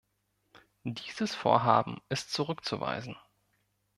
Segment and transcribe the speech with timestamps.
[0.83, 3.15] Dieses Vorhaben ist zurückzuweisen.